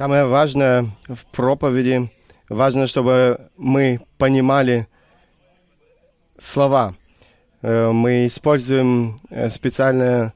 [0.00, 2.10] Самое важное в проповеди,
[2.48, 4.88] важно, чтобы мы понимали
[6.38, 6.94] слова.
[7.60, 10.32] Э, мы используем э, специальные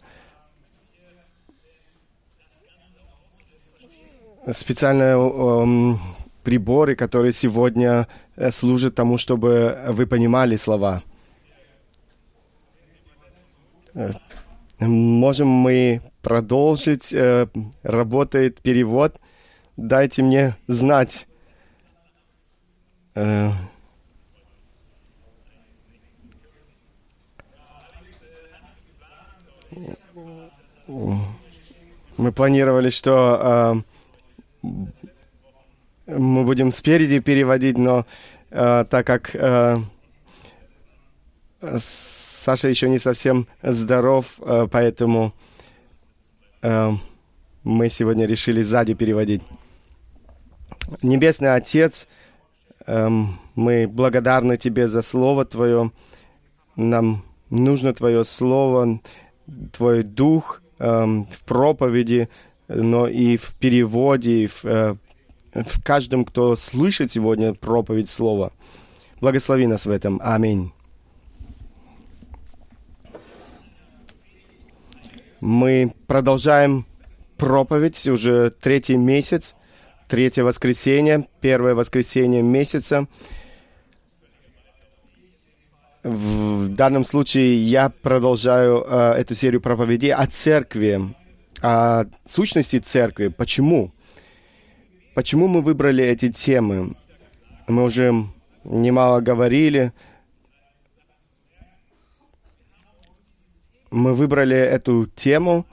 [4.53, 5.99] специальные
[6.43, 8.07] приборы, которые сегодня
[8.37, 11.03] э, служат тому, чтобы вы понимали слова.
[14.79, 17.15] Можем мы продолжить?
[17.83, 19.19] Работает перевод–
[19.77, 21.27] дайте мне знать.
[23.15, 23.51] Э,
[32.17, 33.83] мы планировали, что
[34.63, 34.69] э,
[36.07, 38.07] мы будем спереди переводить, но
[38.51, 39.79] э, так как э,
[42.45, 45.33] Саша еще не совсем здоров, э, поэтому
[46.63, 46.91] э,
[47.63, 49.43] мы сегодня решили сзади переводить.
[51.03, 52.07] Небесный Отец,
[52.87, 55.91] эм, мы благодарны Тебе за Слово Твое.
[56.77, 59.01] Нам нужно Твое Слово,
[59.73, 62.29] Твой Дух эм, в проповеди,
[62.69, 64.97] но и в переводе, и в, э,
[65.55, 68.53] в каждом, кто слышит сегодня проповедь Слова.
[69.21, 70.21] Благослови нас в этом.
[70.23, 70.73] Аминь.
[75.41, 76.87] Мы продолжаем
[77.37, 79.55] проповедь уже третий месяц–
[80.09, 83.07] третье воскресенье, первое воскресенье месяца.
[86.03, 91.15] В данном случае я продолжаю э, эту серию проповедей о церкви,
[91.63, 93.29] о сущности церкви.
[93.29, 93.91] Почему?
[95.15, 96.95] Почему мы выбрали эти темы?
[97.67, 98.13] Мы уже
[98.65, 99.93] немало говорили.
[103.91, 105.67] Мы выбрали эту тему,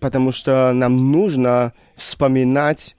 [0.00, 2.96] потому что нам нужно вспоминать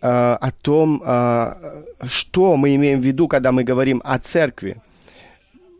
[0.00, 4.80] э, о том, э, что мы имеем в виду, когда мы говорим о церкви.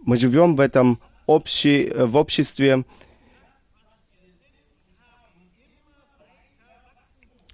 [0.05, 2.85] Мы живем в этом общей, в обществе,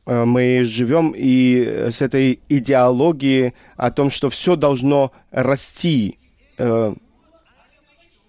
[0.07, 6.19] э, мы живем и с этой идеологией о том, что все должно расти.
[6.59, 6.95] Э,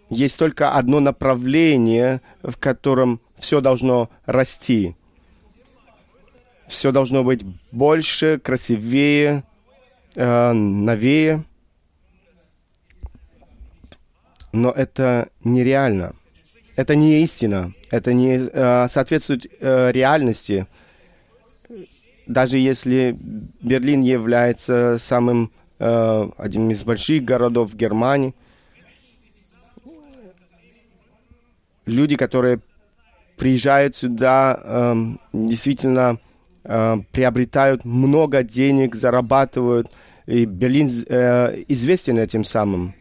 [0.09, 4.96] есть только одно направление, в котором все должно расти.
[6.68, 9.44] Все должно быть больше, красивее,
[10.16, 11.44] э, новее.
[14.51, 16.16] Но это нереально.
[16.75, 17.73] Это не истина.
[17.91, 20.66] Это не э, соответствует э, реальности.
[22.28, 23.16] Даже если
[23.62, 28.34] Берлин является самым э, одним из больших городов Германии,
[31.85, 32.59] люди, которые
[33.38, 34.96] приезжают сюда, э,
[35.34, 36.19] действительно
[36.63, 39.90] э, приобретают много денег, зарабатывают.
[40.25, 42.94] И Берлин э, известен этим самым.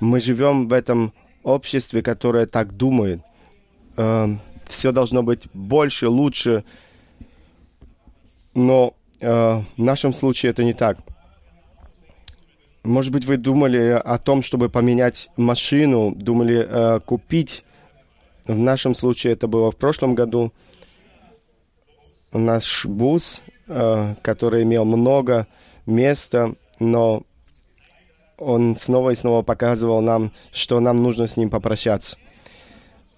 [0.00, 1.12] Мы живем в этом
[1.42, 3.20] обществе, которое так думает.
[3.96, 4.28] Э,
[4.68, 6.64] все должно быть больше, лучше.
[8.54, 10.98] Но э, в нашем случае это не так.
[12.84, 17.64] Может быть, вы думали о том, чтобы поменять машину, думали э, купить
[18.48, 20.52] в нашем случае это было в прошлом году.
[22.32, 25.46] Наш бус, э, который имел много
[25.86, 27.22] места, но
[28.38, 32.16] он снова и снова показывал нам, что нам нужно с ним попрощаться.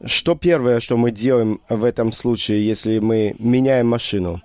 [0.04, 4.42] Что первое, что мы делаем в этом случае, если мы меняем машину?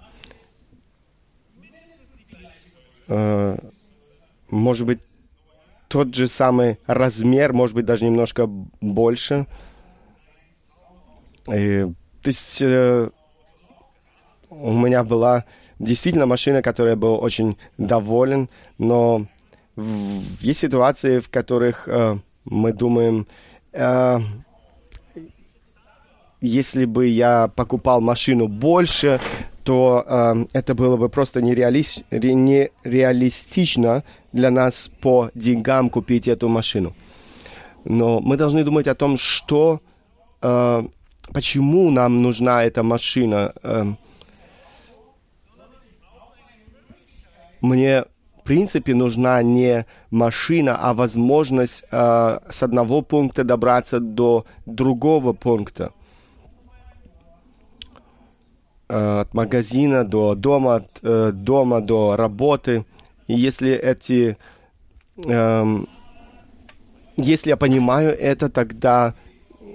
[3.07, 3.57] Э,
[4.49, 4.99] может быть,
[5.87, 9.47] тот же самый размер, может быть, даже немножко больше–
[11.53, 11.85] и,
[12.21, 13.09] то есть э,
[14.49, 15.45] у меня была
[15.79, 19.25] действительно машина, которой я был очень доволен, но
[19.75, 23.27] в, есть ситуации, в которых э, мы думаем,
[23.73, 24.19] э,
[26.41, 29.19] если бы я покупал машину больше,
[29.63, 31.83] то э, это было бы просто нереали...
[32.11, 36.95] нереалистично для нас по деньгам купить эту машину.
[37.83, 39.81] Но мы должны думать о том, что
[40.41, 40.83] э,
[41.33, 43.53] почему нам нужна эта машина.
[43.63, 43.97] Эм,
[47.61, 48.05] мне,
[48.39, 55.91] в принципе, нужна не машина, а возможность э, с одного пункта добраться до другого пункта.
[58.87, 62.85] Э, от магазина до дома, от э, дома до работы.
[63.27, 64.37] И если эти...
[65.25, 65.87] Эм,
[67.17, 69.15] если я понимаю это, тогда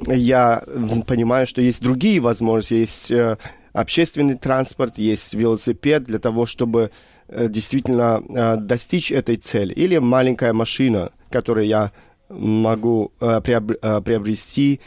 [0.07, 0.63] я
[1.07, 3.37] понимаю, что есть другие возможности, есть э,
[3.73, 6.91] общественный транспорт, есть велосипед для того, чтобы
[7.29, 9.73] э, действительно э, достичь этой цели.
[9.73, 11.93] Или маленькая машина, которую я
[12.29, 14.81] могу приобрести,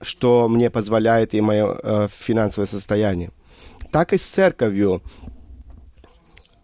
[0.00, 3.30] что мне позволяет и мое финансовое состояние.
[3.90, 5.02] Так и с церковью.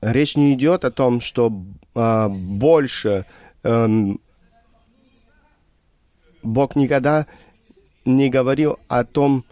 [0.00, 3.26] Речь не идет о том, что больше
[3.62, 4.19] эм,
[6.43, 7.26] Бог никогда
[8.04, 9.44] не говорил о том,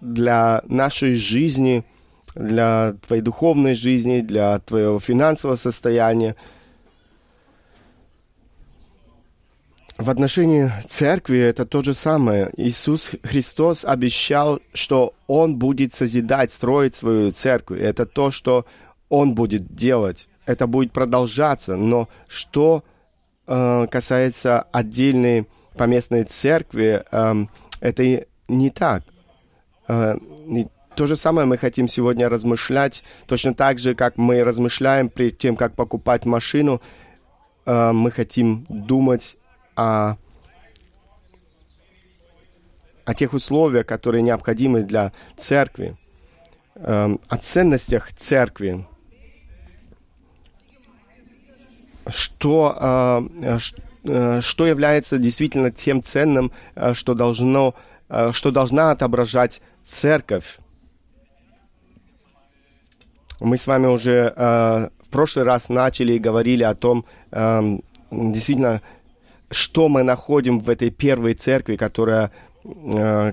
[0.00, 1.84] для нашей жизни,
[2.34, 6.36] для твоей духовной жизни, для твоего финансового состояния.
[9.96, 12.52] В отношении церкви это то же самое.
[12.56, 17.80] Иисус Христос обещал, что Он будет созидать, строить свою церковь.
[17.80, 18.64] Это то, что
[19.08, 20.28] Он будет делать.
[20.46, 21.74] Это будет продолжаться.
[21.74, 22.84] Но что
[23.48, 25.48] э, касается отдельной
[25.78, 27.34] поместной церкви, э,
[27.80, 29.04] это не так.
[29.88, 30.16] Э,
[30.94, 35.56] то же самое мы хотим сегодня размышлять, точно так же, как мы размышляем перед тем,
[35.56, 36.82] как покупать машину,
[37.66, 39.36] э, мы хотим думать
[39.76, 40.16] о,
[43.04, 45.96] о тех условиях, которые необходимы для церкви,
[46.74, 48.84] э, о ценностях церкви.
[52.08, 53.28] Что,
[54.04, 56.52] что является действительно тем ценным,
[56.92, 57.74] что должно
[58.32, 60.58] что должна отображать церковь.
[63.40, 67.78] Мы с вами уже э, в прошлый раз начали и говорили о том, э,
[68.10, 68.82] действительно,
[69.50, 72.32] что мы находим в этой первой церкви, которая,
[72.64, 73.32] э,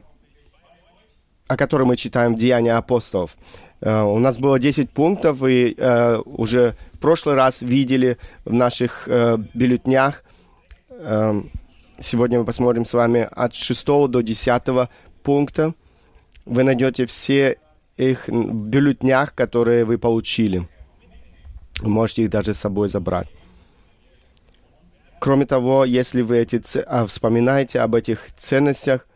[1.48, 3.36] о которой мы читаем в Деяния апостолов.
[3.82, 9.08] Э, у нас было 10 пунктов, и э, уже в прошлый раз видели в наших
[9.08, 10.24] э, бюллетнях.
[10.98, 11.42] Э,
[12.00, 14.90] сегодня мы посмотрим с вами от 6 до 10
[15.24, 15.74] пункта
[16.46, 17.58] вы найдете все
[17.98, 20.68] их бюллетнях, которые вы получили.
[21.82, 23.28] Вы можете их даже с собой забрать.
[25.20, 29.08] Кроме того, если вы эти, а, вспоминаете об этих ценностях,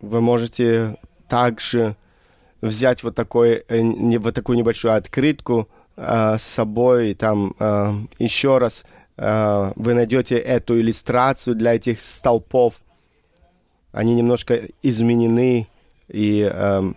[0.00, 1.96] вы можете также
[2.60, 7.92] взять вот, такой, э, не, вот такую небольшую открытку э, с собой, и там э,
[8.18, 8.84] еще раз
[9.16, 12.80] вы найдете эту иллюстрацию для этих столпов,
[13.92, 15.68] они немножко изменены,
[16.08, 16.96] и эм,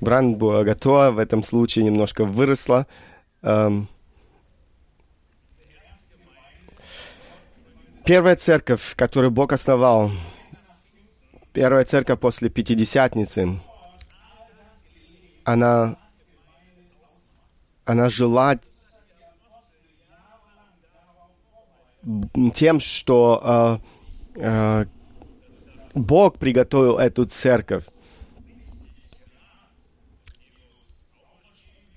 [0.00, 2.86] Бранд была готова, в этом случае немножко выросла.
[3.42, 3.88] Эм,
[8.04, 10.10] первая церковь, которую Бог основал,
[11.52, 13.60] первая церковь после Пятидесятницы,
[15.44, 15.96] она,
[17.86, 18.58] она жила
[22.54, 23.80] тем, что
[24.36, 24.84] э, э,
[25.94, 27.84] Бог приготовил эту церковь.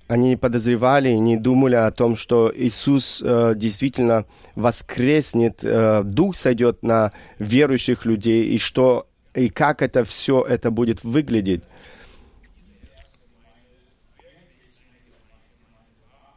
[0.08, 4.24] Они не подозревали, не думали о том, что Иисус э, действительно
[4.56, 11.04] воскреснет, э, Дух сойдет на верующих людей, и что и как это все это будет
[11.04, 11.62] выглядеть.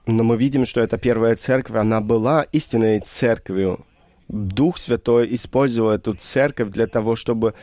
[0.05, 3.85] Но мы видим, что эта первая церковь, она была истинной церковью.
[4.27, 7.53] Дух Святой использовал эту церковь для того, чтобы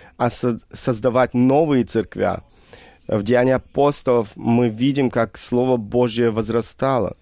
[0.73, 2.41] создавать новые церкви.
[3.09, 7.17] В Деянии апостолов мы видим, как Слово Божье возрастало.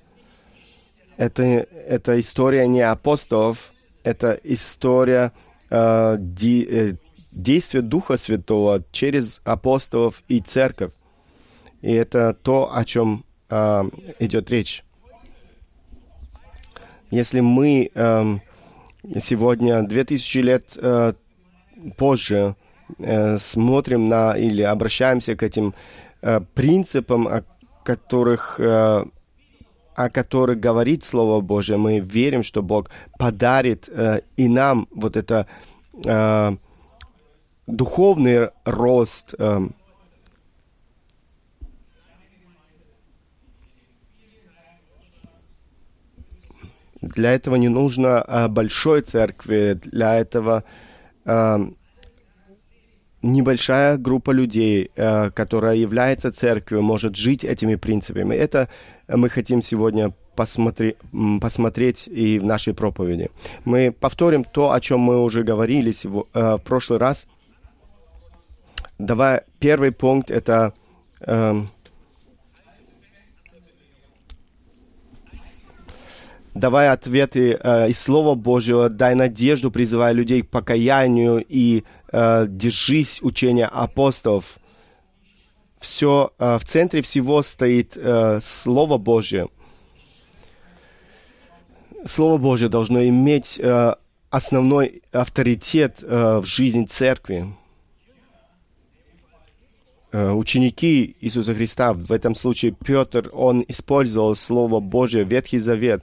[1.17, 3.73] Это, это история не апостолов,
[4.05, 5.33] это история
[5.71, 6.97] э, де, э,
[7.33, 10.93] действия Духа Святого через апостолов и церковь.
[11.81, 13.85] И это то, о чем э,
[14.21, 14.85] идет речь.
[17.11, 18.25] Если мы э,
[19.21, 21.13] сегодня, 2000 лет э,
[21.97, 22.55] позже,
[22.99, 25.75] э, смотрим на или обращаемся к этим
[26.21, 27.45] э, принципам, о
[27.83, 29.05] которых, э,
[29.95, 35.47] о которых говорит Слово Божье, мы верим, что Бог подарит э, и нам вот это
[36.05, 36.57] э,
[37.67, 39.61] духовный рост, э,
[47.01, 50.65] Для этого не нужно э, большой церкви, для этого
[51.25, 51.59] э,
[53.23, 58.35] небольшая группа людей, э, которая является церковью, может жить этими принципами.
[58.35, 58.69] Это
[59.09, 60.97] мы хотим сегодня посмотри,
[61.41, 63.31] посмотреть и в нашей проповеди.
[63.65, 67.29] Мы повторим то, о чем мы уже говорили в прошлый раз.
[68.99, 70.73] Давай, первый пункт это
[76.59, 83.23] давая ответы э, из Слова Божьего, дай надежду, призывая людей к покаянию и э, держись
[83.23, 84.59] учения апостолов.
[85.81, 89.49] Все э, в центре всего стоит э, Слово Божье.
[92.05, 93.95] Слово Божье должно иметь э,
[94.31, 97.55] основной авторитет э, в жизни церкви.
[100.11, 106.03] Э, ученики Иисуса Христа, в этом случае Петр, он использовал Слово Божье, Ветхий Завет,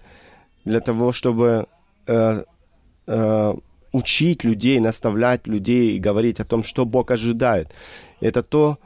[0.66, 1.68] для того, чтобы
[2.08, 2.44] э,
[3.08, 3.54] э,
[3.92, 7.72] учить людей, наставлять людей и говорить о том, что Бог ожидает.
[8.20, 8.78] Это то,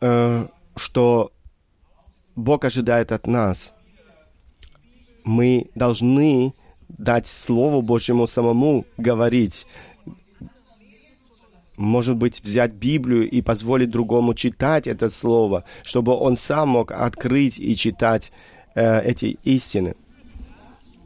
[0.00, 1.32] э, что
[2.36, 3.72] Бог ожидает от нас.
[5.24, 6.54] Мы должны
[6.88, 9.66] дать Слову Божьему самому говорить,
[11.76, 17.58] может быть, взять Библию и позволить другому читать это слово, чтобы он сам мог открыть
[17.58, 18.32] и читать
[18.74, 19.94] э, эти истины.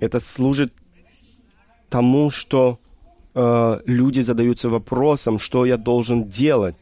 [0.01, 0.73] Это служит
[1.89, 2.79] тому, что
[3.35, 6.77] э, люди задаются вопросом, что я должен делать.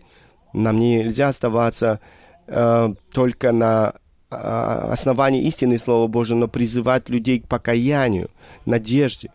[0.52, 2.00] Нам нельзя оставаться
[2.46, 3.94] э, только на
[4.30, 8.30] э, основании истины Слова Божьего, но призывать людей к покаянию,
[8.66, 9.30] надежде.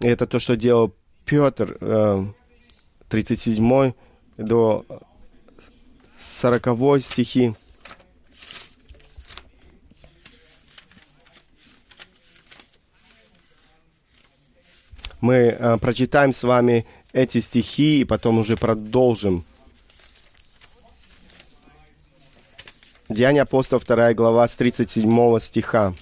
[0.00, 1.76] Это то, что делал Петр.
[1.80, 2.24] Э,
[3.12, 3.92] 37
[4.38, 4.86] до
[6.18, 7.54] 40 стихи.
[15.22, 19.44] Мы э, прочитаем с вами эти стихи и потом уже продолжим.
[23.08, 25.94] Деяния апостолов, 2 глава, с 37 стиха.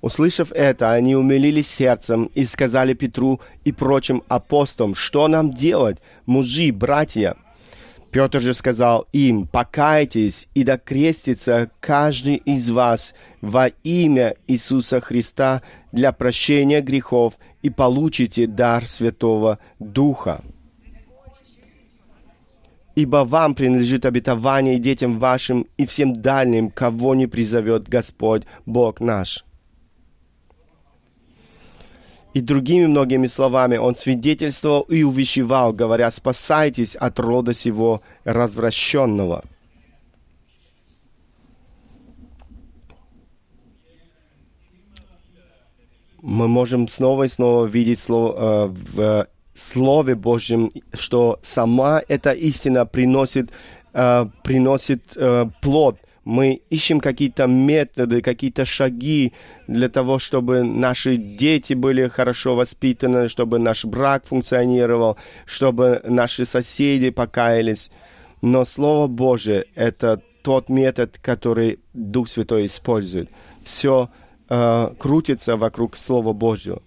[0.00, 6.72] Услышав это, они умилились сердцем и сказали Петру и прочим апостолам, что нам делать, мужи,
[6.72, 7.36] братья?
[8.10, 15.62] Петр же сказал им, покайтесь и докрестится каждый из вас во имя Иисуса Христа
[15.96, 20.42] для прощения грехов и получите дар Святого Духа.
[22.94, 29.00] Ибо вам принадлежит обетование и детям вашим и всем дальним, кого не призовет Господь Бог
[29.00, 29.44] наш.
[32.34, 39.42] И другими многими словами он свидетельствовал и увещевал, говоря, спасайтесь от рода сего развращенного.
[46.26, 52.84] Мы можем снова и снова видеть слово, э, в Слове Божьем, что сама эта истина
[52.84, 53.50] приносит,
[53.94, 59.32] э, приносит э, плод мы ищем какие-то методы, какие-то шаги
[59.68, 67.10] для того, чтобы наши дети были хорошо воспитаны, чтобы наш брак функционировал, чтобы наши соседи
[67.10, 67.92] покаялись.
[68.42, 73.30] Но Слово Божие— это тот метод, который Дух Святой использует.
[73.62, 74.10] Все
[74.48, 76.82] э, крутится вокруг Слова Божьего.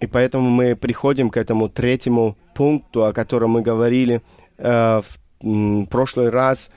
[0.00, 4.22] И поэтому мы приходим к этому третьему пункту, о котором мы говорили
[4.58, 6.70] э, в в прошлый раз,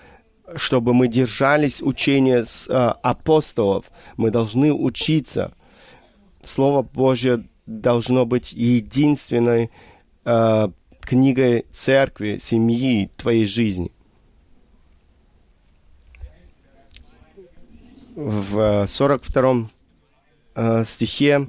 [0.55, 5.53] чтобы мы держались учения с, э, апостолов, мы должны учиться.
[6.43, 9.71] Слово Божье должно быть единственной
[10.25, 10.69] э,
[11.01, 13.91] книгой церкви, семьи, твоей жизни.
[18.17, 19.67] В 42
[20.55, 21.47] э, стихе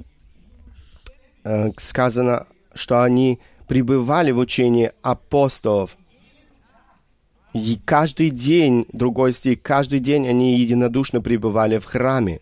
[1.43, 5.97] э, сказано, что они пребывали в учении апостолов–
[7.53, 12.41] и каждый день, другой стих, каждый день они единодушно пребывали в храме.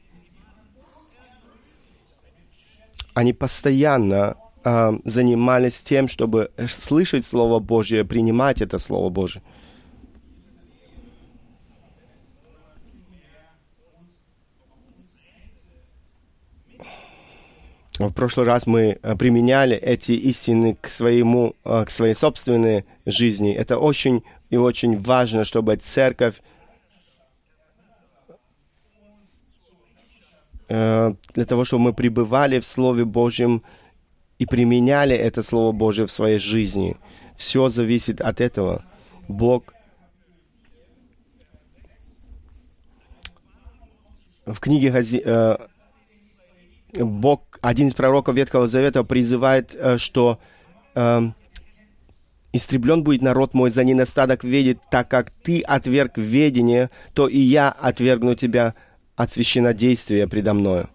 [3.14, 9.42] Они постоянно э, занимались тем, чтобы слышать Слово Божье, принимать это Слово Божье.
[18.00, 23.54] В прошлый раз мы применяли эти истины к, своему, к своей собственной жизни.
[23.54, 26.36] Это очень и очень важно, чтобы церковь
[30.70, 33.64] э, для того, чтобы мы пребывали в Слове Божьем
[34.38, 36.98] и применяли это Слово Божье в своей жизни.
[37.36, 38.86] Все зависит от этого.
[39.28, 39.74] Бог
[44.46, 45.58] в книге э,
[46.94, 50.40] Бог, один из пророков Ветхого Завета призывает, э, что
[52.54, 57.70] Истреблен будет народ мой за ненастаток ведет, так как ты отверг ведение, то и я
[57.70, 58.74] отвергну тебя
[59.16, 60.90] от священнодействия предо мною.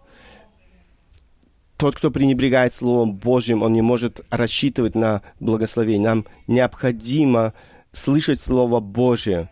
[1.76, 6.08] Тот, кто пренебрегает Словом Божьим, он не может рассчитывать на благословение.
[6.08, 7.54] Нам необходимо
[7.92, 9.48] слышать Слово Божье.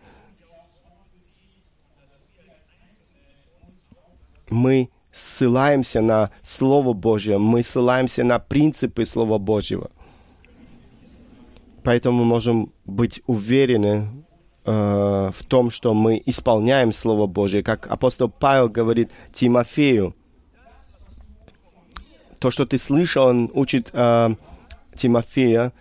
[4.50, 9.90] мы ссылаемся на Слово Божье, мы ссылаемся на принципы Слова Божьего.
[11.82, 14.08] Поэтому мы можем быть уверены
[14.64, 20.14] э, в том, что мы исполняем Слово Божье, как апостол Павел говорит Тимофею.
[22.38, 24.34] То, что ты слышал, он учит э,
[24.94, 25.72] Тимофея,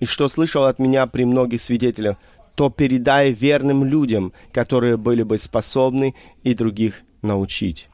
[0.00, 2.16] и что слышал от меня при многих свидетелях,
[2.54, 7.88] то передай верным людям, которые были бы способны и других научить.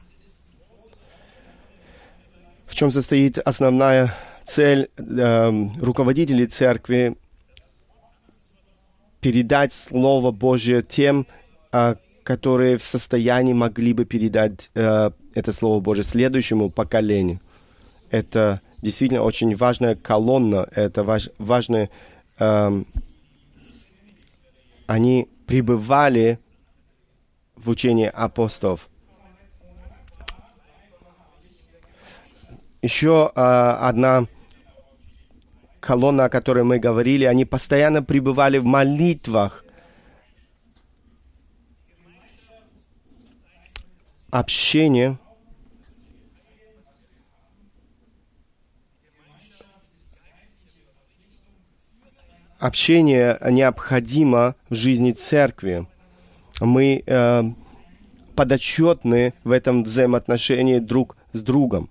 [2.69, 4.13] В чем состоит основная
[4.45, 7.17] цель э, руководителей церкви
[9.21, 11.25] передать Слово Божье тем,
[11.71, 17.39] э, которые в состоянии могли бы передать э, это Слово Божье следующему поколению.
[18.11, 21.89] Это действительно очень важная колонна, это важ, важные...
[22.37, 22.83] Э,
[24.85, 26.37] они пребывали
[27.55, 28.88] в учении апостолов.
[32.81, 34.25] Еще э, одна
[35.81, 39.65] колонна, о которой мы говорили, они постоянно пребывали в молитвах.
[44.29, 45.17] Общение.
[52.59, 55.87] Общение необходимо в жизни церкви.
[56.61, 57.43] Мы э,
[58.35, 61.89] подотчетны в этом взаимоотношении друг с другом.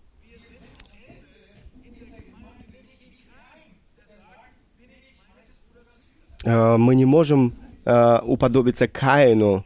[6.45, 7.55] Мы не можем
[7.85, 9.65] э, уподобиться Каину,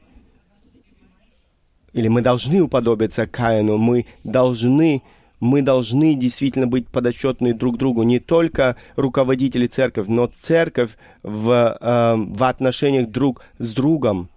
[1.93, 5.03] или мы должны уподобиться Каину, мы должны,
[5.41, 12.15] мы должны действительно быть подотчетны друг другу, не только руководители церкви, но церковь в, э,
[12.17, 14.31] в отношениях друг с другом.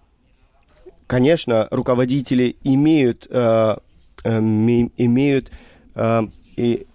[1.08, 3.28] Конечно, руководители имеют,
[4.28, 5.52] имеют
[6.56, 6.88] и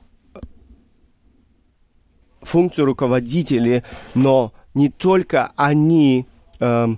[2.43, 6.27] функцию руководителей, но не только они
[6.61, 6.89] э,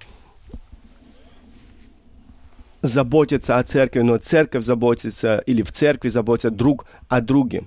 [2.83, 7.65] заботятся о церкви, но церковь заботится, или в церкви заботятся друг о друге.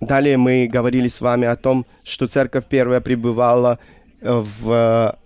[0.00, 3.78] Далее мы говорили с вами о том, что церковь первая пребывала
[4.22, 5.18] в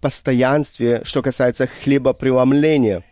[0.00, 3.04] постоянстве, что касается хлебопреломления–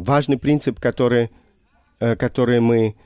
[0.00, 1.30] важный принцип, который,
[2.00, 2.96] э, который мы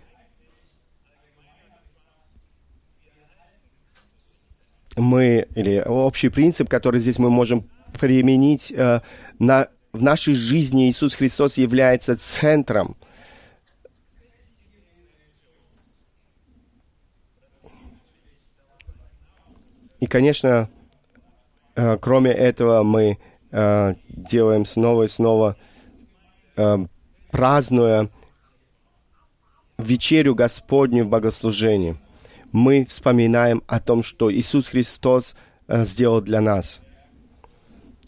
[4.97, 9.01] мы, или общий принцип, который здесь мы можем применить э,
[9.41, 12.97] на, в нашей жизни, Иисус Христос является центром.
[19.99, 20.71] И, конечно,
[21.75, 23.19] э, кроме этого мы
[24.09, 25.57] делаем снова и снова
[27.31, 28.09] празднуя
[29.79, 31.97] вечерю Господню в богослужении,
[32.53, 35.35] мы вспоминаем о том, что Иисус Христос
[35.67, 36.81] э, сделал для нас.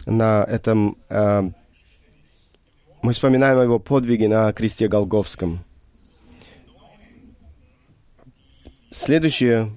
[0.04, 1.50] На этом э,
[3.02, 5.64] мы вспоминаем о его подвиге на кресте Голговском.
[8.92, 9.70] Следующие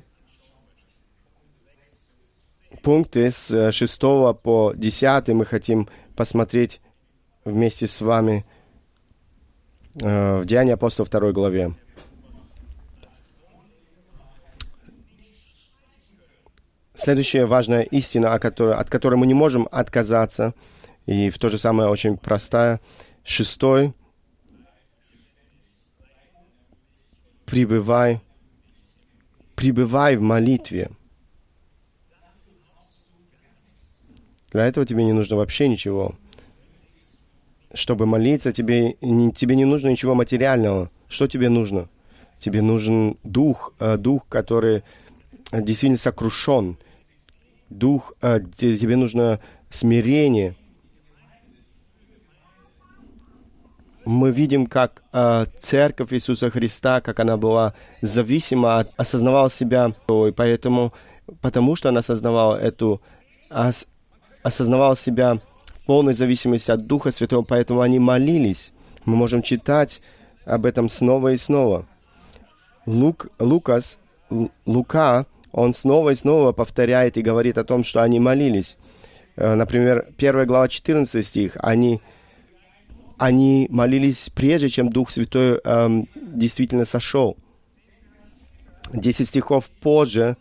[2.83, 6.79] пункты с 6 по 10 мы хотим посмотреть
[7.43, 8.58] вместе с вами– Э,
[9.95, 11.73] в Деянии апостолов 2 главе.
[16.93, 20.53] Следующая важная истина, о которой, от которой мы не можем отказаться,
[21.05, 22.81] и в то же самое очень простая.
[23.23, 23.93] Шестой.
[27.45, 28.21] Пребывай,
[29.55, 30.91] пребывай в молитве.
[34.51, 36.15] Для этого тебе не нужно вообще ничего
[37.73, 40.89] чтобы молиться, тебе, не, тебе не нужно ничего материального.
[41.07, 41.87] Что тебе нужно?
[42.39, 44.83] Тебе нужен дух, э, дух, который
[45.51, 46.77] действительно сокрушен.
[47.69, 50.55] Дух, э, тебе нужно смирение.
[54.05, 60.93] Мы видим, как э, церковь Иисуса Христа, как она была зависима, осознавала себя, и поэтому,
[61.41, 63.01] потому что она осознавала эту,
[63.51, 63.85] ос,
[64.41, 65.39] осознавала себя
[65.89, 68.73] полной зависимости от Духа Святого, поэтому они молились.
[69.05, 70.03] Мы можем читать
[70.45, 71.87] об этом снова и снова.
[72.85, 73.97] Лук, Лукас,
[74.67, 78.77] Лука, он снова и снова повторяет и говорит о том, что они молились.
[79.35, 81.57] Э, например, 1 глава 14 стих.
[81.59, 82.01] Они,
[83.17, 87.35] они молились прежде, чем Дух Святой эм, действительно сошел.
[88.93, 90.37] 10 стихов позже,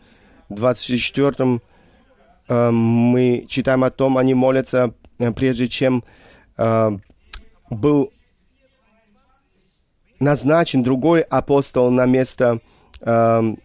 [0.47, 1.59] в 24
[2.49, 4.93] э, мы читаем о том, они молятся,
[5.35, 6.03] прежде чем
[6.57, 6.91] э,
[7.69, 8.11] был
[10.19, 12.59] назначен другой апостол на место
[13.01, 13.55] э,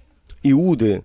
[0.43, 1.05] Иуды.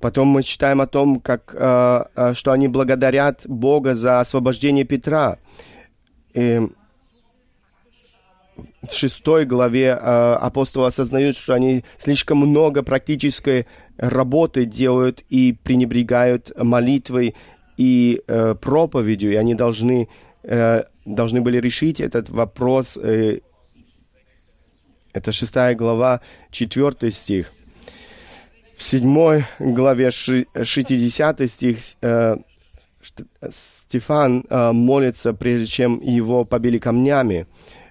[0.00, 5.38] Потом мы читаем о том, как, э, э, что они благодарят Бога за освобождение Петра.
[6.32, 6.60] И
[8.82, 9.94] в шестой главе э,
[10.40, 13.66] апостолы осознают, что они слишком много практической
[13.98, 17.34] работы делают и пренебрегают молитвой
[17.80, 20.08] и э, проповедью, и они должны,
[20.42, 22.98] э, должны были решить этот вопрос.
[23.02, 23.40] Э,
[25.14, 27.50] это шестая глава, четвертый стих.
[28.76, 32.36] В седьмой главе 60 стих э,
[33.50, 37.46] Стефан э, молится, прежде чем его побили камнями.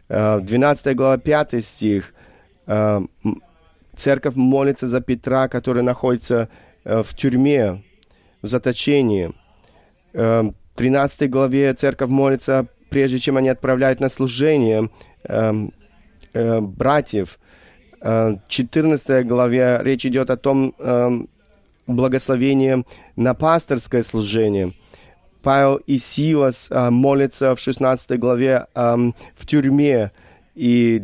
[0.08, 2.14] Э, 12 глава 5 стих.
[2.68, 3.02] Э,
[3.96, 6.48] церковь молится за Петра, который находится
[6.84, 7.82] э, в тюрьме,
[8.44, 9.34] в заточении.
[10.14, 14.90] Э, в 13 главе церковь молится, прежде чем они отправляют на служение
[15.24, 15.54] э,
[16.34, 17.40] э, братьев.
[18.02, 20.74] 14 э, главе речь идет о том
[21.86, 24.74] благословении на пасторское служение.
[25.42, 30.12] Павел и Силас э, молятся в 16 главе в тюрьме.
[30.56, 31.02] И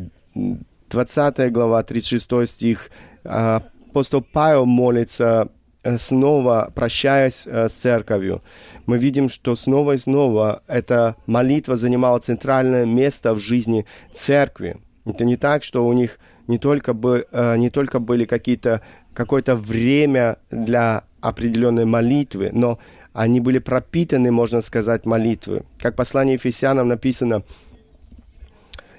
[0.89, 2.89] 20 глава, 36 стих,
[3.23, 5.49] э, апостол Павел молится
[5.97, 8.41] снова, прощаясь э, с церковью.
[8.85, 14.77] Мы видим, что снова и снова эта молитва занимала центральное место в жизни церкви.
[15.05, 18.81] Это не так, что у них не только, бы, э, не только были какие-то,
[19.13, 22.79] какое-то время для определенной молитвы, но
[23.13, 25.63] они были пропитаны, можно сказать, молитвы.
[25.79, 27.43] Как послание Ефесянам написано,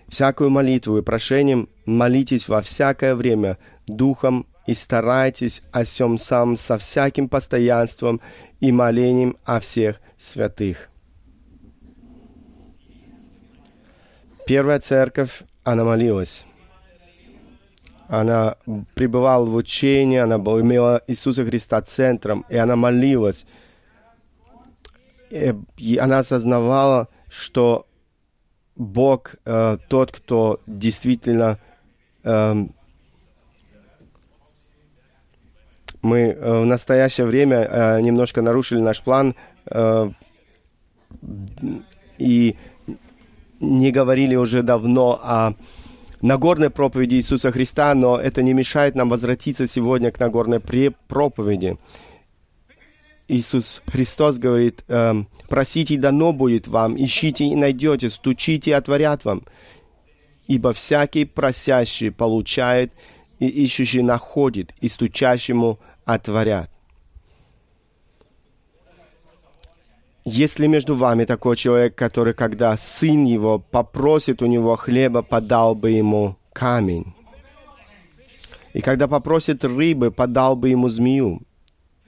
[0.08, 6.78] «Всякую молитву и прошением молитесь во всякое время духом и старайтесь о всем сам со
[6.78, 8.20] всяким постоянством
[8.60, 10.88] и молением о всех святых».
[14.46, 16.44] Первая церковь, она молилась
[18.08, 18.56] она
[18.94, 23.46] пребывала в учении, она имела Иисуса Христа центром, и она молилась.
[25.30, 27.86] И она осознавала, что
[28.76, 31.58] Бог э, тот, кто действительно
[32.22, 32.66] э,
[36.06, 39.34] мы э, в настоящее время э, немножко нарушили наш план
[39.66, 40.10] э,
[42.18, 42.56] и
[43.60, 45.54] не говорили уже давно о
[46.22, 50.60] Нагорной проповеди Иисуса Христа, но это не мешает нам возвратиться сегодня к Нагорной
[51.08, 51.76] проповеди.
[53.28, 54.84] Иисус Христос говорит,
[55.48, 59.42] просите и дано будет вам, ищите и найдете, стучите и отворят вам.
[60.46, 62.92] Ибо всякий просящий получает,
[63.38, 66.70] и ищущий находит, и стучащему отворят.
[70.24, 75.90] Если между вами такой человек, который, когда сын его попросит у него хлеба, подал бы
[75.90, 77.14] ему камень.
[78.72, 81.42] И когда попросит рыбы, подал бы ему змею.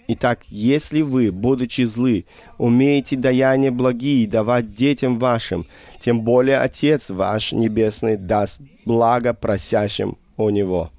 [0.09, 2.25] Итак, если вы, будучи злы,
[2.57, 5.67] умеете даяние благие давать детям вашим,
[6.01, 10.91] тем более Отец ваш Небесный даст благо просящим у Него.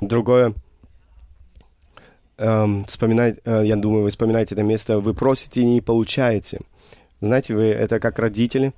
[0.00, 0.54] Другое
[2.36, 6.60] эм, вспоминать, э, я думаю, вы вспоминаете это место, вы просите и не получаете.
[7.20, 8.74] Знаете, вы это как родители,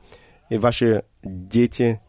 [0.48, 2.00] и ваши дети,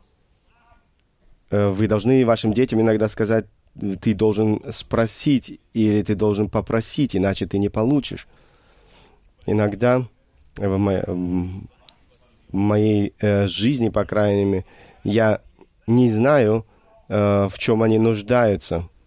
[1.49, 3.45] э, вы должны вашим детям иногда сказать,
[4.01, 8.27] ты должен спросить или ты должен попросить, иначе ты не получишь.
[9.47, 10.05] Иногда
[10.55, 14.65] в, мо- в моей э, жизни, по крайней мере,
[15.03, 15.41] я
[15.87, 16.65] не знаю,
[17.07, 18.87] э, в чем они нуждаются–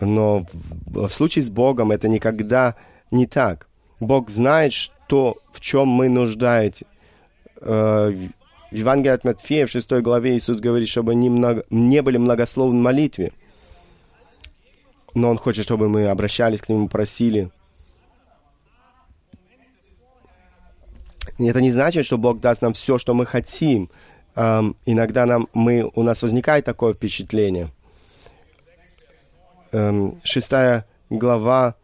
[0.00, 0.46] но
[0.86, 2.74] в, случае с Богом это никогда
[3.10, 3.68] не так.
[4.00, 6.86] Бог знает, что, в чем мы нуждаемся.
[7.60, 8.12] Э,
[8.70, 12.80] в Евангелии от Матфея в 6 главе Иисус говорит, чтобы не, много, не были многословны
[12.80, 13.32] молитве.
[15.14, 17.50] Но Он хочет, чтобы мы обращались к Нему, просили.
[21.38, 23.90] Это не значит, что Бог даст нам все, что мы хотим.
[24.36, 27.83] Um, иногда нам, мы, у нас возникает такое впечатление– Эм,
[30.22, 31.74] шестая глава.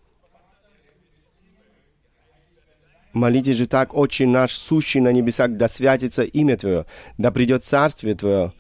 [3.12, 6.86] Молитесь же так, Отче наш, сущий на небесах, да святится имя Твое,
[7.18, 8.52] да придет Царствие Твое,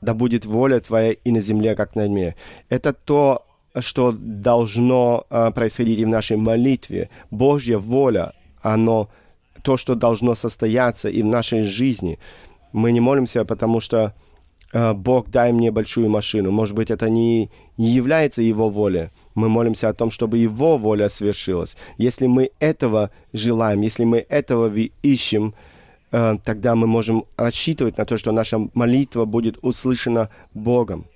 [0.00, 2.34] да будет воля Твоя и на земле, как на небе.
[2.68, 3.46] Это то,
[3.78, 7.10] что должно э, происходить и в нашей молитве.
[7.30, 9.08] Божья воля, оно
[9.62, 12.18] то, что должно состояться и в нашей жизни.
[12.72, 14.14] Мы не молимся, потому что
[14.94, 16.50] Бог, дай мне большую машину.
[16.50, 19.08] Может быть, это не, не является Его волей.
[19.34, 21.76] Мы молимся о том, чтобы Его воля свершилась.
[21.96, 24.70] Если мы этого желаем, если мы этого
[25.02, 25.54] ищем,
[26.12, 31.06] э, тогда мы можем рассчитывать на то, что наша молитва будет услышана Богом.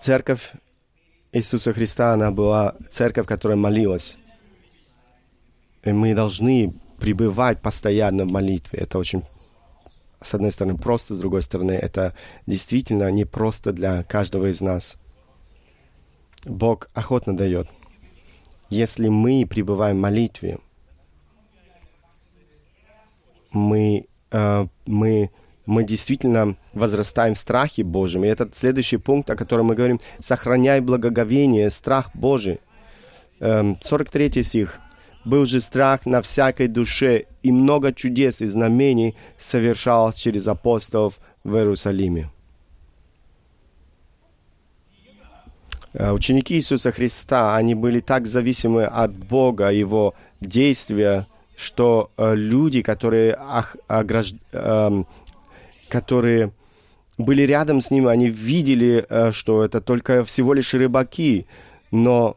[0.00, 0.52] Церковь
[1.32, 4.16] Иисуса Христа, она была церковь, которая молилась.
[5.82, 8.80] И мы должны пребывать постоянно в молитве.
[8.80, 9.24] Это очень,
[10.22, 12.14] с одной стороны, просто, с другой стороны, это
[12.46, 14.96] действительно не просто для каждого из нас.
[16.44, 17.68] Бог охотно дает.
[18.70, 20.58] Если мы пребываем в молитве,
[23.52, 25.30] мы, э, мы
[25.66, 28.24] мы действительно возрастаем в страхе Божьем.
[28.24, 32.60] И этот следующий пункт, о котором мы говорим, сохраняй благоговение, страх Божий.
[33.40, 34.78] 43 эм, стих.
[35.26, 41.54] «Был же страх на всякой душе, и много чудес и знамений совершал через апостолов в
[41.54, 42.30] Иерусалиме».
[45.92, 52.82] Э, ученики Иисуса Христа, они были так зависимы от Бога, Его действия, что э, люди,
[52.82, 53.36] которые
[54.52, 55.06] эм,
[55.88, 56.52] которые
[57.18, 61.46] были рядом с ним, они видели, э, что это только всего лишь рыбаки,
[61.90, 62.36] но,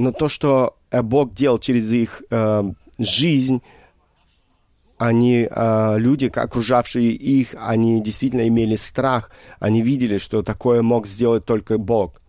[0.00, 2.62] но то, что э, Бог делал через их э,
[2.98, 3.62] жизнь,
[4.98, 5.48] они,
[5.96, 12.20] люди, окружавшие их, они действительно имели страх, они видели, что такое мог сделать только Бог.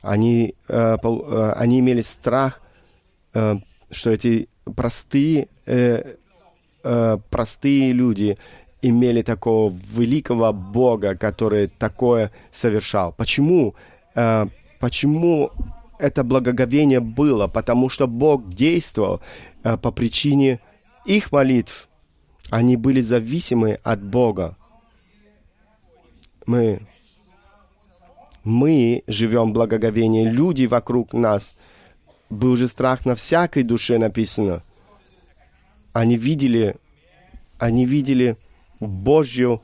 [0.00, 2.62] Они, они имели страх,
[3.32, 5.48] что эти простые,
[6.82, 8.38] простые люди,
[8.82, 13.12] имели такого великого Бога, который такое совершал.
[13.12, 13.74] Почему?
[14.14, 14.46] Э,
[14.80, 15.52] почему
[16.02, 17.46] это благоговение было?
[17.46, 19.20] Потому что Бог действовал
[19.62, 20.60] э, по причине
[21.06, 21.88] их молитв.
[22.50, 24.56] Они были зависимы от Бога.
[26.44, 26.80] Мы,
[28.42, 31.54] мы живем в благоговении, люди вокруг нас.
[32.30, 34.62] Был же страх на всякой душе написано.
[35.92, 36.74] Они видели,
[37.58, 38.36] они видели
[38.80, 39.62] Божью,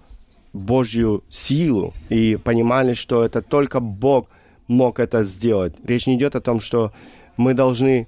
[0.53, 4.29] Божью силу и понимали, что это только Бог
[4.69, 5.75] мог это сделать.
[5.85, 6.93] Речь не идет о том, что
[7.37, 8.07] мы должны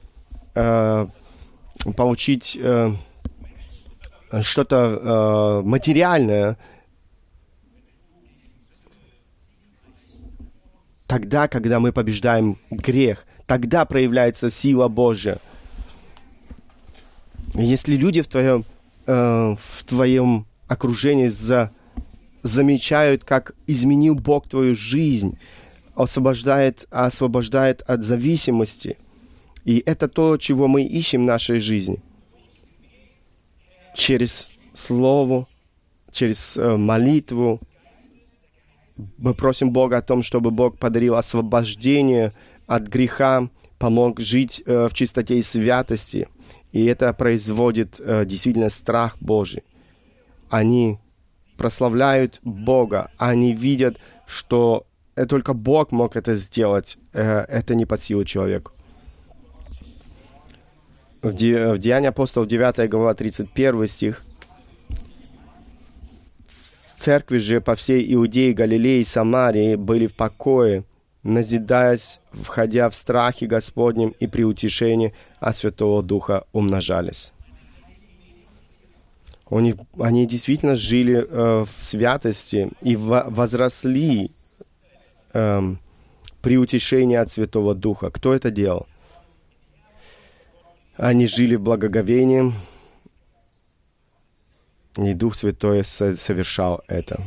[0.54, 1.06] э,
[1.96, 2.92] получить э,
[4.42, 6.56] что-то э, материальное,
[11.06, 15.38] тогда, когда мы побеждаем грех, тогда проявляется сила Божья.
[17.54, 18.64] Если люди в твоем,
[19.06, 21.72] э, в твоем окружение за,
[22.44, 25.36] замечают, как изменил Бог твою жизнь,
[26.02, 28.98] освобождает, освобождает от зависимости.
[29.64, 32.02] И это то, чего мы ищем в нашей жизни.
[33.94, 35.46] Через Слово,
[36.12, 37.60] через э, молитву.
[39.18, 42.32] Мы просим Бога о том, чтобы Бог подарил освобождение
[42.66, 46.28] от греха, помог жить э, в чистоте и святости.
[46.72, 49.62] И это производит э, действительно страх Божий
[50.50, 50.98] они
[51.56, 54.86] прославляют Бога, они видят, что
[55.26, 58.72] только Бог мог это сделать, э, это не под силу человеку.
[61.22, 64.22] В, Де, в Деянии апостолов 9 глава 31 стих.
[66.98, 70.84] Церкви же по всей Иудее, Галилее и Самарии были в покое,
[71.22, 77.32] назидаясь, входя в страхе Господнем и при утешении от Святого Духа умножались.
[79.50, 84.30] Они, они действительно жили э, в святости и в, возросли
[85.32, 85.60] э,
[86.42, 88.10] при утешении от Святого Духа.
[88.10, 88.86] Кто это делал?
[90.96, 92.52] Они жили в благоговении,
[94.98, 97.22] и Дух Святой совершал это.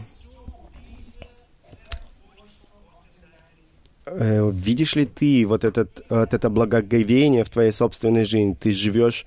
[4.05, 8.57] Э, видишь ли ты вот, этот, вот это благоговение в твоей собственной жизни?
[8.59, 9.25] Ты живешь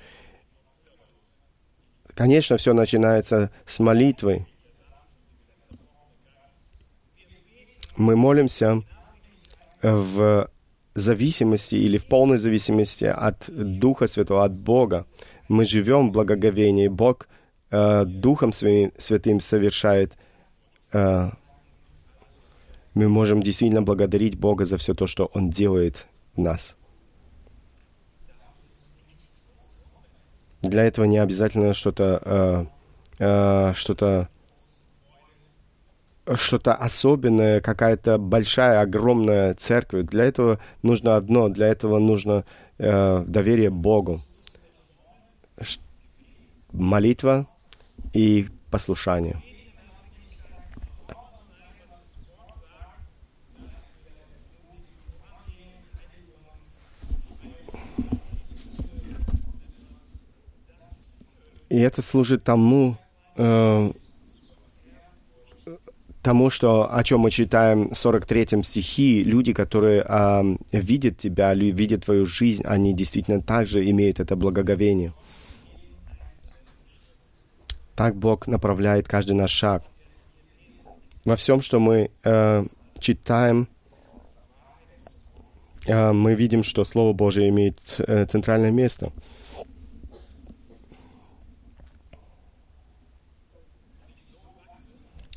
[2.16, 4.46] Конечно, все начинается с молитвы.
[7.96, 8.82] Мы молимся
[9.82, 10.50] в
[10.94, 15.06] зависимости или в полной зависимости от Духа Святого, от Бога.
[15.48, 16.88] Мы живем в благоговении.
[16.88, 17.28] Бог
[17.70, 20.16] э, Духом Своим, Святым совершает.
[20.92, 21.30] Э,
[22.94, 26.76] мы можем действительно благодарить Бога за все то, что Он делает в нас.
[30.62, 32.66] Для этого не обязательно что-то э,
[33.18, 34.28] э, что-то
[36.34, 40.06] что-то особенное, какая-то большая, огромная церковь.
[40.06, 42.44] Для этого нужно одно, для этого нужно
[42.78, 44.22] э, доверие Богу.
[46.72, 47.46] молитва
[48.12, 49.42] и послушание.
[61.68, 62.96] И это служит тому,
[63.36, 63.92] э,
[66.26, 72.04] тому, что, о чем мы читаем в 43 стихи, люди, которые э, видят тебя, видят
[72.04, 75.12] твою жизнь, они действительно также имеют это благоговение.
[77.94, 79.84] Так Бог направляет каждый наш шаг.
[81.24, 82.64] Во всем, что мы э,
[82.98, 83.68] читаем,
[85.86, 89.12] э, мы видим, что Слово Божие имеет э, центральное место–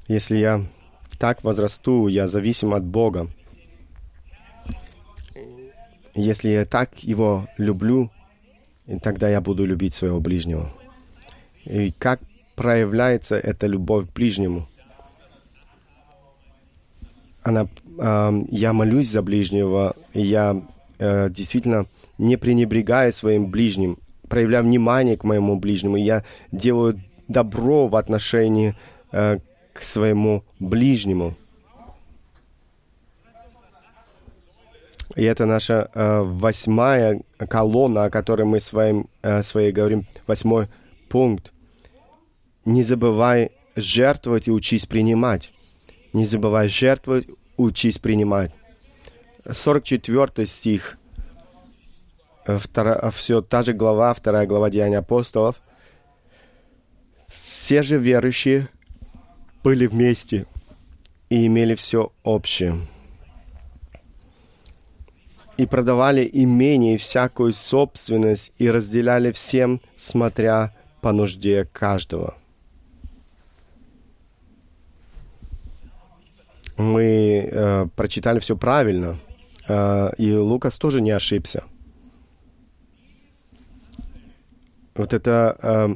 [0.10, 0.66] Если я
[1.20, 3.28] так возрасту, я зависим от Бога.
[6.16, 8.10] Если я так Его люблю,
[9.04, 10.72] тогда я буду любить своего ближнего.
[11.66, 12.22] И как
[12.56, 14.68] проявляется эта любовь к ближнему?
[17.44, 17.68] Она,
[18.00, 20.62] э, я молюсь за ближнего, и я
[20.98, 21.86] э, действительно
[22.18, 28.76] не пренебрегаю своим ближним, проявляю внимание к моему ближнему, я делаю добро в отношении
[29.12, 29.40] э,
[29.74, 31.36] к своему ближнему.
[35.16, 40.68] И это наша э, восьмая колонна, о которой мы с вами, э, своей говорим, восьмой
[41.10, 41.52] пункт.
[42.66, 45.52] Не забывай жертвовать и учись принимать.
[46.14, 47.28] Не забывай жертвовать,
[47.58, 48.52] учись принимать.
[49.52, 50.98] 44 стих,
[52.46, 55.62] втора, все та же глава, вторая глава Деяния апостолов.
[57.28, 58.70] Все же верующие
[59.64, 60.46] были вместе
[61.30, 62.78] и имели все общее.
[65.58, 72.36] И продавали имение и всякую собственность и разделяли всем, смотря по нужде каждого.
[76.78, 79.18] Мы э, прочитали все правильно,
[79.68, 81.66] э, и Лукас тоже не ошибся.
[84.96, 85.96] Вот это э,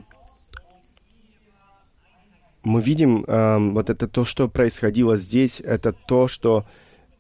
[2.63, 6.65] мы видим э, вот это то, что происходило здесь, это то, что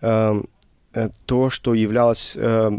[0.01, 0.47] эм,
[0.93, 2.71] э, то, что являлось э,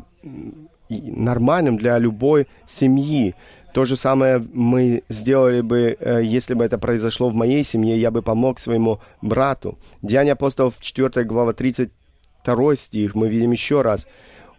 [0.89, 3.35] нормальным для любой семьи.
[3.75, 8.11] То же самое мы сделали бы, э, если бы это произошло в моей семье, я
[8.11, 9.79] бы помог своему брату.
[10.01, 14.07] Деяния апостолов 4 глава 32 стих, мы видим еще раз.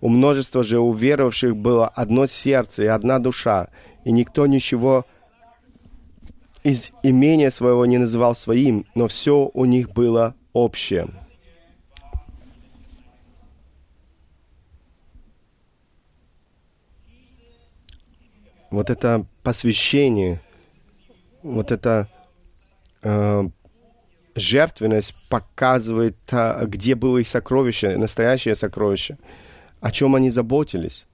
[0.01, 3.69] У множества же уверовавших было одно сердце и одна душа,
[4.03, 5.05] и никто ничего
[6.65, 11.07] из имения своего не называл своим, но все у них было общее.
[18.71, 20.41] Вот это посвящение,
[21.43, 22.09] вот эта
[23.03, 23.47] э,
[24.33, 29.19] жертвенность показывает, а, где было их сокровище, настоящее сокровище,
[29.81, 31.05] о чем они заботились.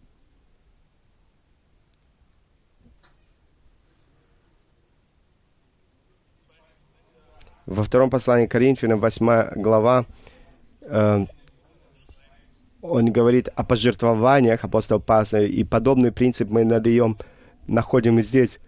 [7.71, 10.05] Во втором послании к Коринфянам, 8 глава,
[10.81, 11.25] э,
[12.81, 17.17] он говорит о пожертвованиях, апостол Павел, и подобный принцип мы надаем,
[17.67, 18.59] находим и здесь.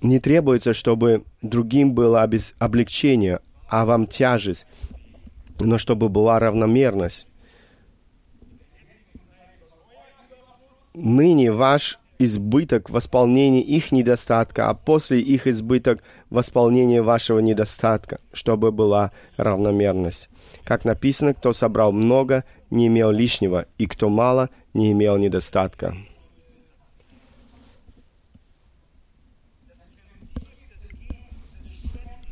[0.00, 4.64] Не требуется, чтобы другим было облегчение, а вам тяжесть,
[5.60, 7.26] но чтобы была равномерность.
[10.94, 19.12] Ныне ваш избыток восполнения их недостатка, а после их избыток восполнения вашего недостатка, чтобы была
[19.36, 20.28] равномерность.
[20.64, 25.94] Как написано, кто собрал много, не имел лишнего, и кто мало, не имел недостатка.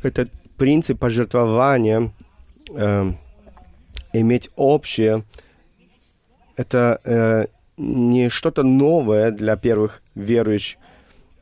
[0.03, 2.11] Этот принцип пожертвования,
[2.69, 3.13] э,
[4.13, 5.23] иметь общее,
[6.55, 7.47] это э,
[7.77, 10.77] не что-то новое для первых верующих.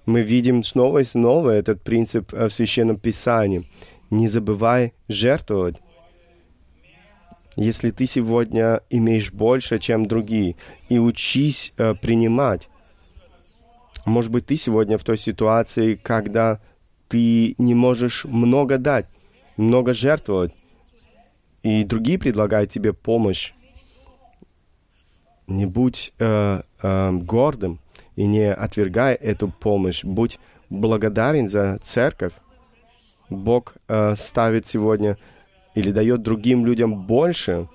[0.06, 3.68] Мы видим снова и снова этот принцип в Священном Писании.
[4.12, 5.78] Не забывай жертвовать.
[7.56, 10.58] Если ты сегодня имеешь больше, чем другие,
[10.90, 12.70] и учись э, принимать.
[14.06, 16.60] Может быть, ты сегодня в той ситуации, когда
[17.08, 19.08] ты не можешь много дать,
[19.56, 20.52] много жертвовать,
[21.64, 23.54] и другие предлагают тебе помощь
[25.48, 27.80] не будь э, э, гордым
[28.16, 30.04] и не отвергай эту помощь.
[30.04, 30.40] Будь
[30.70, 32.34] благодарен за церковь.
[33.30, 35.18] Бог э, ставит сегодня
[35.74, 37.68] или дает другим людям больше.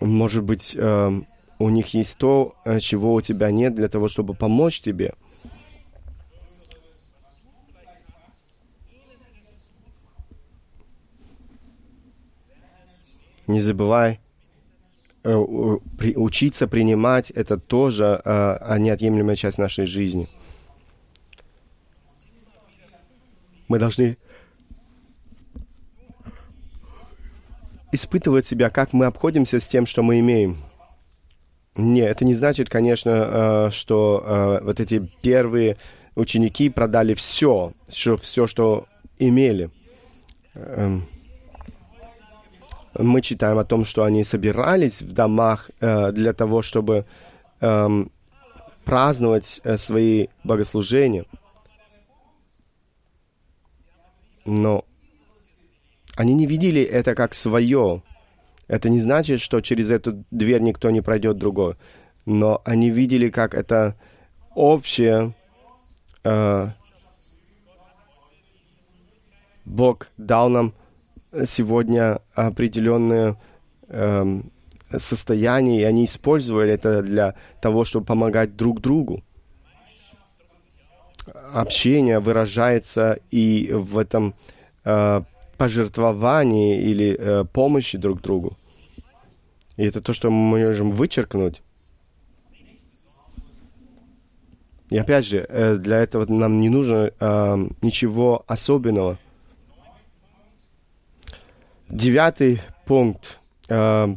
[0.00, 1.20] Может быть, э,
[1.58, 5.14] у них есть то, э, чего у тебя нет, для того, чтобы помочь тебе.
[13.46, 14.20] Не забывай,
[15.24, 20.28] учиться принимать это тоже э, неотъемлемая часть нашей жизни.
[23.68, 24.16] Мы должны
[27.92, 30.58] испытывать себя, как мы обходимся с тем, что мы имеем.
[31.76, 35.76] Не, это не значит, конечно, э, что э, вот эти первые
[36.16, 38.86] ученики продали все, все, все что
[39.18, 39.70] имели.
[42.98, 47.06] Мы читаем о том, что они собирались в домах э, для того, чтобы
[47.60, 48.10] эм,
[48.84, 51.24] праздновать свои богослужения.
[54.44, 54.84] Но
[56.16, 58.02] они не видели это как свое.
[58.68, 61.76] Это не значит, что через эту дверь никто не пройдет другой.
[62.26, 63.96] Но они видели, как это
[64.54, 65.34] общее.
[66.24, 66.70] Э,
[69.64, 70.74] Бог дал нам
[71.44, 73.36] сегодня определенные
[73.88, 74.40] э,
[74.96, 79.22] состояния, и они использовали это для того, чтобы помогать друг другу.
[81.52, 84.34] Общение выражается и в этом
[84.84, 85.22] э,
[85.56, 88.56] пожертвовании или э, помощи друг другу.
[89.76, 91.62] И это то, что мы можем вычеркнуть.
[94.90, 99.18] И опять же, э, для этого нам не нужно э, ничего особенного.
[101.92, 103.38] Девятый пункт.
[103.68, 104.08] Э,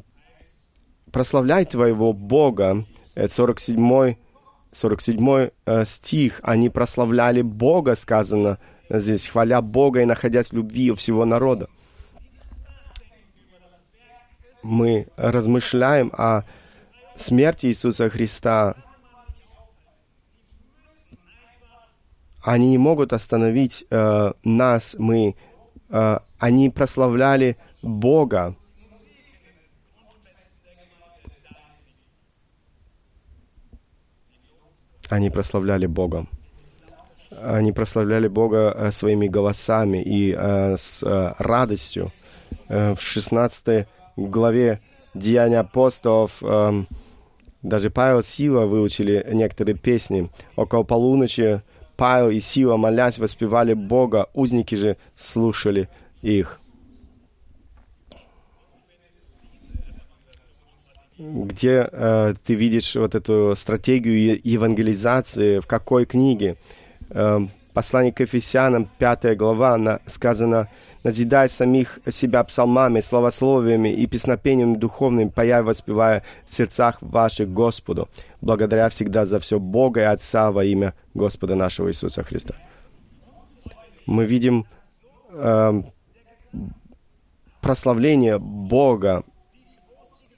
[1.12, 2.86] прославляй твоего Бога.
[3.16, 4.16] Это 47
[4.72, 6.40] 47 э, стих.
[6.42, 8.60] Они прославляли Бога, сказано,
[8.90, 11.68] здесь, хваля Бога и находясь в любви у всего народа.
[14.64, 16.44] Мы размышляем о
[17.16, 18.76] смерти Иисуса Христа.
[22.42, 25.36] Они не могут остановить э, нас, мы.
[25.96, 28.56] Э, они прославляли Бога.
[35.10, 36.28] Они прославляли Бога
[37.38, 41.04] они прославляли Бога э, своими голосами и э, с
[41.38, 42.12] радостью.
[42.70, 44.80] В 16 главе
[45.14, 46.42] Деяния апостолов
[47.62, 50.32] даже Павел Сила выучили некоторые песни.
[50.56, 51.62] Около полуночи
[51.96, 55.90] Павел и Сила, молясь, воспевали Бога, узники же слушали
[56.22, 56.60] их.
[61.18, 66.58] Где э, ты видишь вот эту стратегию евангелизации, в какой книге?
[67.10, 70.70] Эм, послание к Ефесянам, 5 глава, сказано,
[71.04, 78.08] «Назидай самих себя псалмами, словословиями и песнопением духовным, пая воспевая в сердцах ваших Господу,
[78.42, 82.56] благодаря всегда за все Бога и Отца во имя Господа нашего Иисуса Христа».
[84.06, 84.66] Мы видим
[85.32, 85.82] э,
[87.62, 89.24] прославление Бога,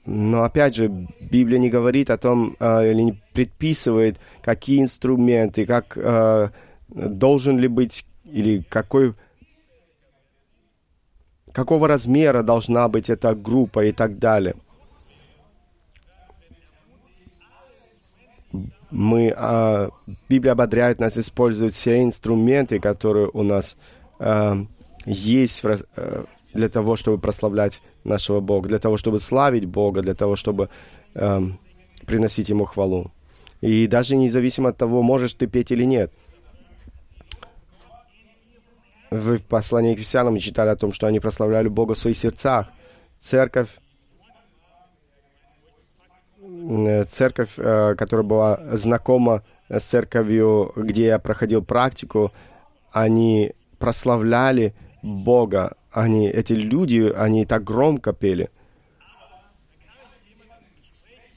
[0.06, 0.88] но опять же,
[1.20, 6.48] Библия не говорит о том э, или не предписывает, какие инструменты, как э,
[6.88, 9.14] должен ли быть или какой
[11.52, 14.54] какого размера должна быть эта группа и так далее.
[18.90, 19.90] Мы, э,
[20.28, 23.76] Библия ободряет нас использовать все инструменты, которые у нас
[24.18, 24.64] э,
[25.04, 26.24] есть в, э,
[26.54, 30.68] для того, чтобы прославлять нашего Бога, для того, чтобы славить Бога, для того, чтобы
[31.14, 31.40] э,
[32.06, 33.10] приносить Ему хвалу.
[33.60, 36.12] И даже независимо от того, можешь ты петь или нет.
[39.10, 42.68] В послании к мы читали о том, что они прославляли Бога в своих сердцах.
[43.20, 43.70] Церковь,
[46.40, 52.32] э, церковь, э, которая была знакома с церковью, где я проходил практику,
[52.92, 55.76] они прославляли Бога.
[55.90, 58.50] Они, эти люди, они так громко пели.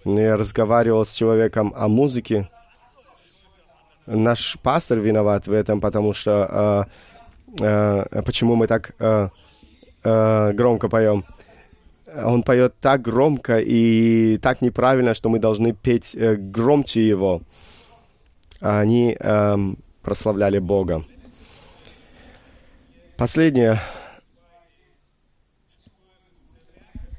[0.03, 2.49] Я разговаривал с человеком о музыке.
[4.07, 7.10] Наш пастор виноват в этом, потому что э,
[7.59, 9.29] э, почему мы так э,
[10.03, 11.25] э, громко поем.
[12.13, 17.41] Он поет так громко и так неправильно, что мы должны петь громче его.
[18.59, 19.57] Они э,
[20.01, 21.03] прославляли Бога.
[23.17, 23.79] Последнее,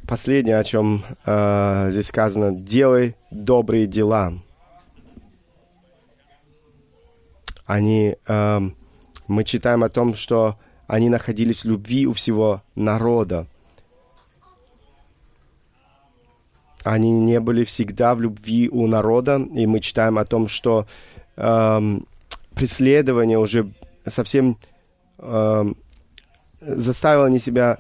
[0.07, 4.33] последнее, о чем э, здесь сказано, делай добрые дела.
[7.67, 8.61] Они, э,
[9.33, 10.57] мы читаем о том, что
[10.87, 13.47] они находились в любви у всего народа.
[16.85, 20.87] они не были всегда в любви у народа, и мы читаем о том, что
[21.37, 21.99] э,
[22.55, 23.73] преследование уже
[24.07, 24.59] совсем
[25.19, 25.73] э,
[26.61, 27.79] заставило не себя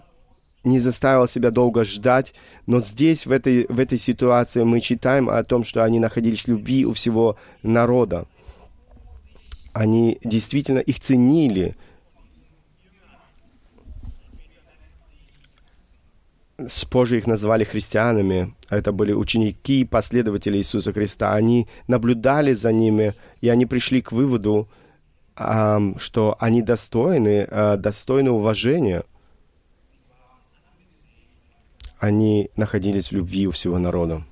[0.64, 2.34] не заставил себя долго ждать,
[2.66, 6.48] но здесь, в этой, в этой ситуации, мы читаем о том, что они находились в
[6.48, 8.26] любви у всего народа.
[9.72, 11.76] Они действительно их ценили.
[16.90, 18.54] Позже их называли христианами.
[18.68, 21.34] Это были ученики, последователи Иисуса Христа.
[21.34, 24.68] Они наблюдали за ними, и они пришли к выводу,
[25.34, 29.04] что они достойны, э, достойны уважения–
[32.02, 34.24] они находились в любви у всего народа.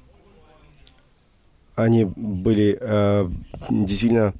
[1.76, 3.30] Они были э,
[3.70, 4.34] действительно...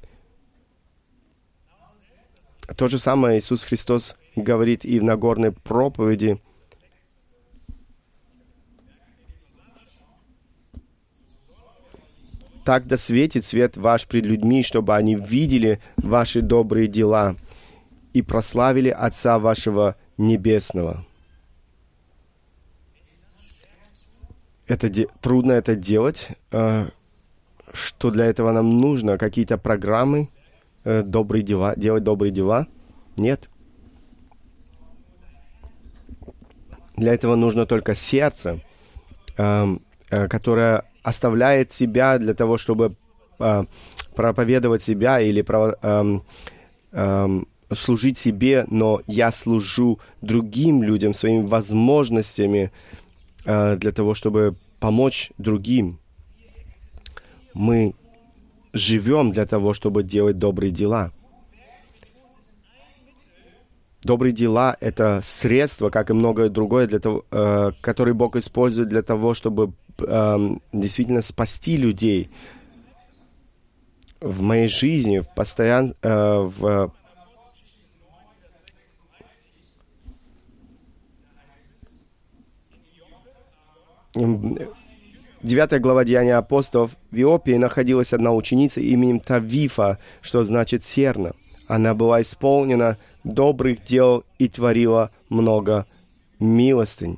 [2.77, 6.39] То же самое Иисус Христос говорит и в Нагорной проповеди.
[12.63, 17.35] Так да светит свет ваш пред людьми, чтобы они видели ваши добрые дела
[18.13, 21.05] и прославили Отца вашего Небесного.
[24.71, 26.87] это де- трудно это делать, э,
[27.73, 30.29] что для этого нам нужно какие-то программы,
[30.83, 32.67] э, добрые дела, делать добрые дела?
[33.17, 33.49] Нет.
[36.97, 38.59] Для этого нужно только сердце,
[39.37, 39.77] э,
[40.09, 42.95] э, которое оставляет себя для того, чтобы
[43.39, 43.63] э,
[44.15, 46.19] проповедовать себя или про, э,
[46.91, 47.41] э,
[47.73, 52.71] служить себе, но я служу другим людям своими возможностями,
[53.45, 55.99] Э, для того, чтобы помочь другим.
[57.53, 57.93] Мы
[58.73, 61.11] живем для того, чтобы делать добрые дела.
[64.03, 69.03] Добрые дела— это средство, как и многое другое, для того, э, которые Бог использует для
[69.03, 70.37] того, чтобы э,
[70.73, 72.31] действительно спасти людей.
[74.19, 76.91] В моей жизни, в, постоян, э, в
[85.43, 86.91] 9 глава Деяния апостолов.
[87.09, 91.31] В Иопии находилась одна ученица именем Тавифа, что значит «серна».
[91.67, 95.87] Она была исполнена добрых дел и творила много
[96.39, 97.17] милостынь.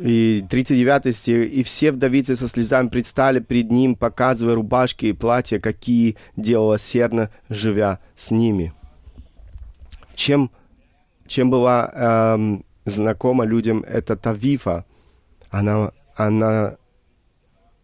[0.00, 1.52] И 39 стих.
[1.52, 7.30] «И все вдовицы со слезами предстали пред ним, показывая рубашки и платья, какие делала серна,
[7.50, 8.72] живя с ними».
[10.14, 10.50] Чем,
[11.26, 14.84] чем была эм, знакома людям эта Тавифа?
[15.50, 16.76] Она, она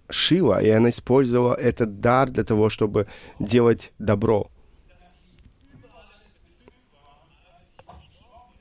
[0.09, 3.07] шила, и она использовала этот дар для того, чтобы
[3.39, 4.51] делать добро.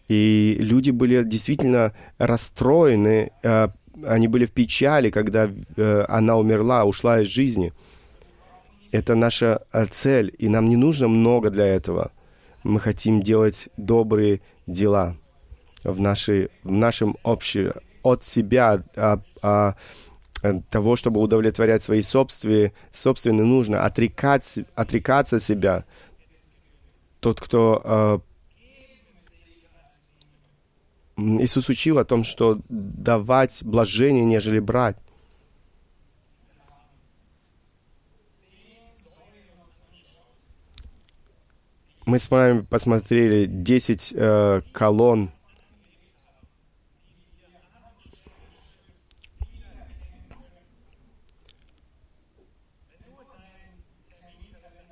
[0.08, 3.68] И люди были действительно расстроены, э,
[4.06, 7.74] они были в печали, когда э, она умерла, ушла из жизни.
[8.92, 12.12] Это наша э, цель, и нам не нужно много для этого.
[12.64, 15.16] Мы хотим делать добрые дела
[15.84, 19.76] в, нашей, в нашем общем, от себя, а, а,
[20.70, 25.86] того, чтобы удовлетворять свои собственные, собственные нужно, отрекать, отрекаться себя.
[27.20, 28.22] Тот, кто
[31.18, 34.98] Иисус учил о том, что давать блажение, нежели брать.
[42.06, 45.32] Мы с вами посмотрели 10 э, колонн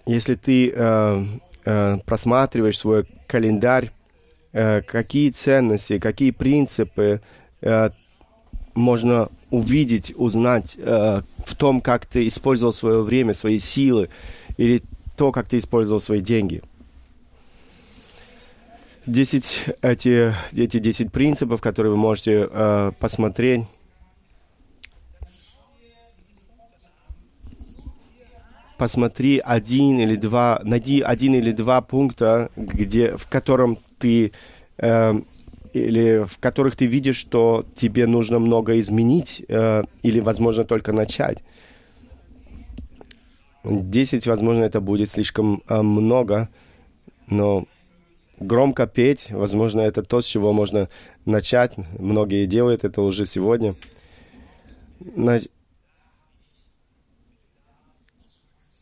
[0.05, 1.25] Если ты э,
[1.65, 3.91] э, просматриваешь свой календарь,
[4.53, 7.21] какие ценности, какие принципы
[7.61, 7.89] э,
[8.75, 14.09] можно увидеть, узнать э, в том, как ты использовал свое время, свои силы,
[14.57, 14.83] или
[15.15, 16.61] то, как ты использовал свои деньги.
[19.05, 23.65] Десять, эти, эти 10 принципов, которые вы можете э, посмотреть.
[28.77, 34.33] Посмотри один или два, найди один или два пункта, где, в котором ты
[34.77, 35.13] э,
[35.73, 41.43] или в которых ты видишь, что тебе нужно много изменить э, или, возможно, только начать.
[43.63, 46.49] Десять, возможно, это будет слишком э, много,
[47.27, 47.65] но
[48.39, 50.89] громко петь, возможно, это то, с чего можно
[51.25, 51.77] начать.
[51.97, 53.75] Многие делают это уже сегодня.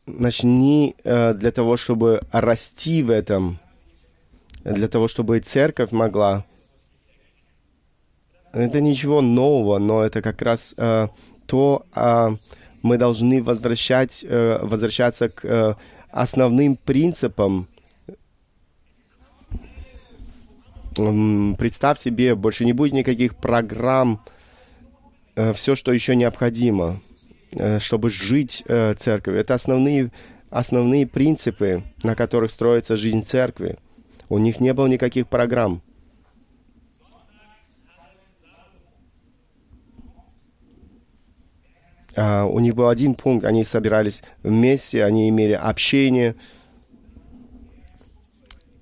[0.05, 3.59] начни э, для того, чтобы расти в этом,
[4.63, 6.45] для того, чтобы церковь могла.
[8.53, 11.07] Это ничего нового, но это как раз э,
[11.45, 12.29] то, э,
[12.81, 15.75] мы должны возвращать, э, возвращаться к э,
[16.11, 17.67] основным принципам.
[20.93, 24.21] Представь себе, больше не будет никаких программ,
[25.35, 27.01] э, все, что еще необходимо,
[27.53, 29.39] э, чтобы жить э, церковью.
[29.39, 30.11] Это основные,
[30.49, 33.77] основные принципы, на которых строится жизнь церкви.
[34.31, 35.81] У них не было никаких программ.
[42.15, 46.37] А, у них был один пункт, они собирались вместе, они имели общение,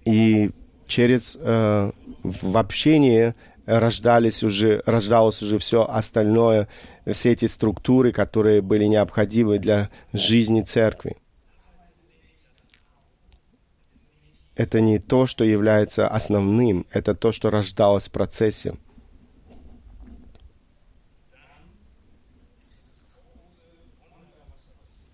[0.06, 0.52] и
[0.86, 1.92] через э,
[2.22, 3.34] в общении
[3.66, 6.68] рождались уже, рождалось уже все остальное,
[7.12, 11.18] все эти структуры, которые были необходимы для жизни церкви.
[14.60, 18.76] Это не то, что является основным, это то, что рождалось в процессе.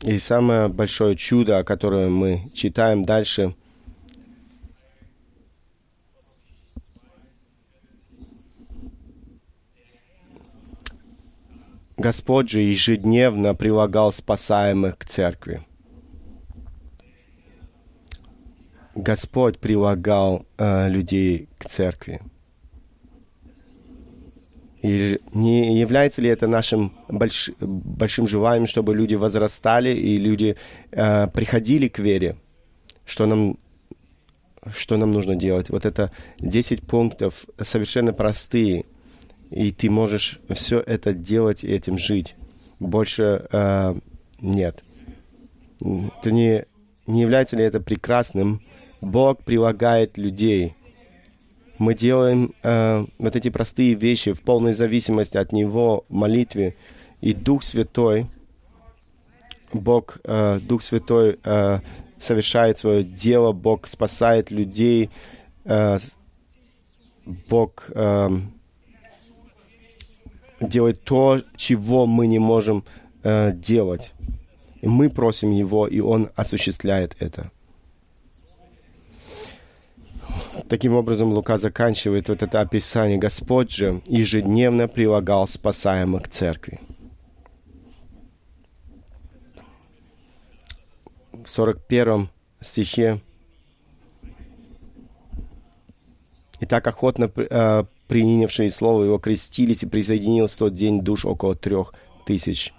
[0.02, 3.54] И самое большое чудо, которое мы читаем дальше,
[11.98, 15.64] Господь же ежедневно прилагал спасаемых к церкви.
[18.96, 22.22] Господь прилагал э, людей к церкви.
[24.82, 30.56] И не является ли это нашим больш, большим желанием, чтобы люди возрастали и люди
[30.92, 32.38] э, приходили к вере?
[33.06, 33.58] Что нам,
[34.76, 35.70] что нам нужно делать?
[35.70, 38.86] Вот это 10 пунктов совершенно простые,
[39.52, 42.36] и ты можешь все это делать и этим жить.
[42.80, 43.96] Больше э,
[44.40, 44.84] нет.
[45.82, 46.66] Это не,
[47.08, 48.62] не является ли это прекрасным?
[49.06, 50.76] Бог прилагает людей–
[51.78, 56.76] мы делаем э, вот эти простые вещи в полной зависимости от Него в молитве,
[57.22, 58.28] и Дух Святой,
[59.74, 61.80] Бог, э, Дух Святой э,
[62.18, 65.10] совершает свое дело, Бог спасает людей,
[65.66, 65.98] э,
[67.50, 68.30] Бог э,
[70.62, 72.86] делает то, чего мы не можем
[73.24, 74.14] э, делать.
[74.82, 77.52] И мы просим Его, и Он осуществляет это.
[80.68, 83.18] Таким образом, Лука заканчивает вот это описание.
[83.18, 86.80] Господь же ежедневно прилагал спасаемых к церкви.
[91.32, 93.22] В 41 стихе
[96.60, 101.56] «И так охотно э, принявшие слово его крестились и присоединилось в тот день душ около
[101.56, 101.94] трех
[102.26, 102.74] тысяч».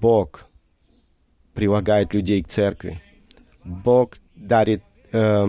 [0.00, 0.46] Бог
[1.54, 3.02] прилагает людей к церкви.
[3.64, 5.46] Бог дарит э,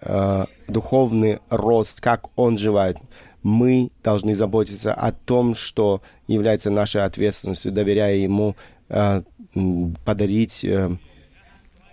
[0.00, 2.98] э, духовный рост, как он желает.
[3.42, 8.56] Мы должны заботиться о том, что является нашей ответственностью, доверяя ему
[8.88, 9.22] э,
[10.04, 10.96] подарить э,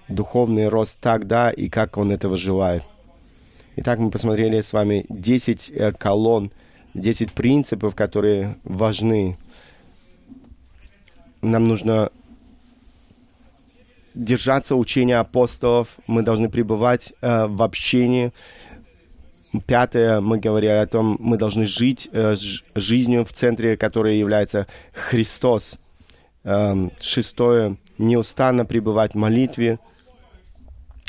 [0.07, 2.83] духовный рост тогда и как он этого желает.
[3.77, 6.51] Итак, мы посмотрели с вами 10 э, колонн,
[6.93, 9.37] 10 принципов, которые важны.
[11.41, 12.09] Нам нужно
[14.15, 18.31] держаться учения апостолов, мы должны пребывать э, в общении.
[19.67, 22.35] Пятое, мы говорили о том, мы должны жить э,
[22.75, 25.77] жизнью в центре, которой является Христос.
[26.43, 29.79] Э, шестое, неустанно пребывать в молитве.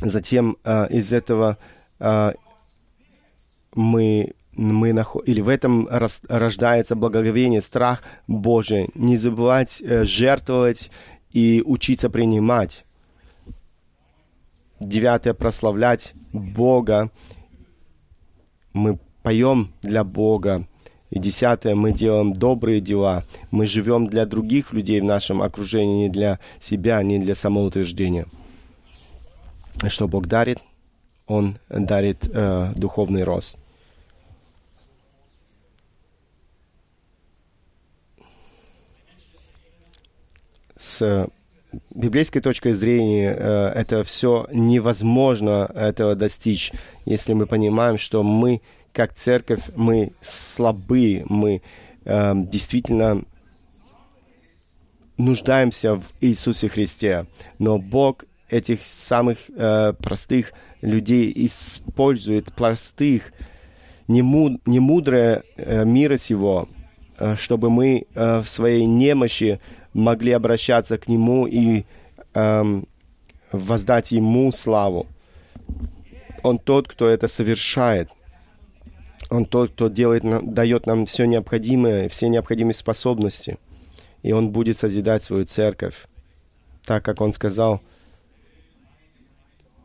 [0.02, 1.58] Затем э, из этого
[1.98, 2.32] э,
[3.74, 5.28] мы мы наход...
[5.28, 5.86] или в этом
[6.28, 8.88] рождается благоговение, страх Божий.
[8.94, 10.90] Не забывать э, жертвовать
[11.30, 12.84] и учиться принимать.
[14.80, 17.10] Девятое, прославлять Бога.
[18.72, 20.66] Мы поем для Бога.
[21.10, 23.24] И десятое, мы делаем добрые дела.
[23.50, 28.26] Мы живем для других людей в нашем окружении, не для себя, не для самоутверждения.
[29.88, 30.58] Что Бог дарит?
[31.26, 33.58] Он дарит э, духовный рост.
[40.76, 41.28] С
[41.94, 46.72] библейской точкой зрения э, это все невозможно этого достичь,
[47.04, 48.60] если мы понимаем, что мы,
[48.92, 51.62] как церковь, мы слабы, мы
[52.04, 53.22] э, действительно
[55.16, 57.26] нуждаемся в Иисусе Христе.
[57.58, 60.52] Но Бог этих самых э, простых
[60.82, 63.32] людей использует, простых,
[64.08, 66.68] немудрое э, мира сего,
[67.18, 69.60] э, чтобы мы э, в своей немощи
[69.96, 71.84] могли обращаться к Нему и
[72.34, 72.86] эм,
[73.50, 75.06] воздать Ему славу.
[76.42, 78.10] Он тот, кто это совершает.
[79.30, 80.22] Он тот, кто делает,
[80.54, 83.58] дает нам все необходимое, все необходимые способности.
[84.22, 86.06] И Он будет созидать свою церковь.
[86.84, 87.80] Так, как Он сказал,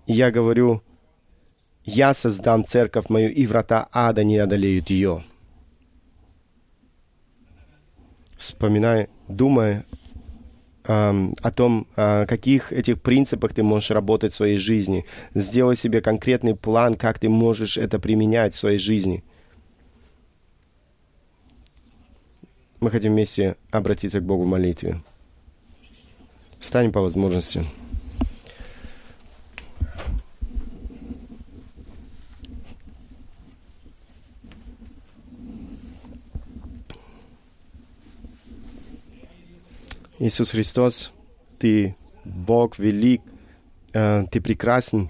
[0.07, 0.84] я говорю,
[1.86, 5.24] я создам церковь мою, и врата ада не одолеют ее.
[8.38, 9.84] Вспоминай, думай эм,
[10.84, 15.05] о том, о каких этих принципах ты можешь работать в своей жизни.
[15.36, 19.23] Сделай себе конкретный план, как ты можешь это применять в своей жизни.
[22.79, 25.01] Мы хотим вместе обратиться к Богу в молитве.
[26.59, 27.63] Встанем по возможности.
[40.24, 41.11] Иисус Христос,
[41.57, 41.95] Ты
[42.26, 43.22] Бог велик,
[43.91, 45.09] э, Ты прекрасен.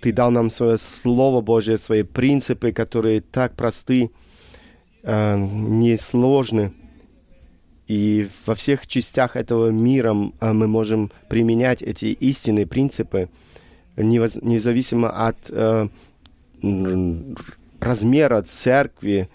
[0.00, 4.10] Ты дал нам свое Слово Божье, свои принципы, которые так просты,
[5.02, 6.72] э, несложны.
[7.86, 13.28] И во всех частях этого мира э, мы можем применять эти истинные принципы,
[13.96, 15.50] независимо от
[17.80, 19.28] размера церкви,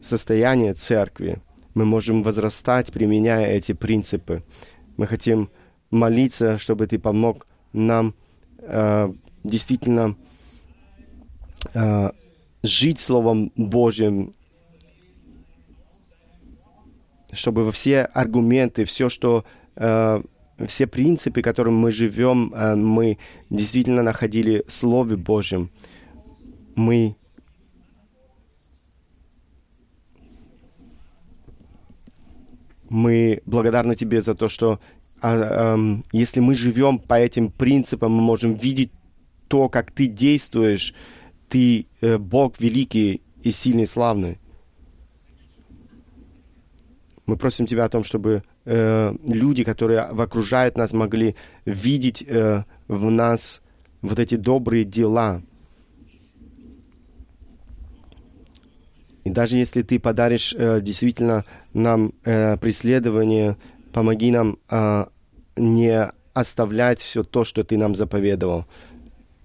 [0.00, 1.42] состояния церкви
[1.80, 4.42] мы можем возрастать, применяя эти принципы.
[4.98, 5.48] Мы хотим
[5.90, 8.14] молиться, чтобы ты помог нам
[8.58, 9.10] э,
[9.44, 10.14] действительно
[11.72, 12.10] э,
[12.62, 14.34] жить Словом Божьим,
[17.32, 20.22] чтобы во все аргументы, все, что э,
[20.66, 23.16] все принципы, которым мы живем, э, мы
[23.48, 25.70] действительно находили в Слове Божьем.
[26.76, 27.16] Мы
[32.90, 34.80] Мы благодарны Тебе за то, что
[35.22, 35.78] а, а,
[36.12, 38.90] если мы живем по этим принципам, мы можем видеть
[39.48, 40.92] то, как Ты действуешь.
[41.48, 44.38] Ты э, Бог великий и сильный, славный.
[47.26, 53.10] Мы просим Тебя о том, чтобы э, люди, которые окружают нас, могли видеть э, в
[53.10, 53.62] нас
[54.02, 55.42] вот эти добрые дела.
[59.30, 63.56] И даже если ты подаришь э, действительно нам э, преследование,
[63.92, 65.04] помоги нам э,
[65.54, 68.66] не оставлять все то, что ты нам заповедовал,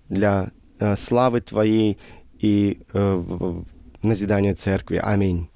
[0.09, 1.99] для э, славы Твоей
[2.39, 3.61] и э,
[4.01, 4.99] назидания церкви.
[5.03, 5.49] Аминь.